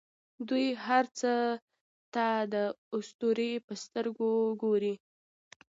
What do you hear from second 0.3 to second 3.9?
دوی هر څه ته د اسطورې په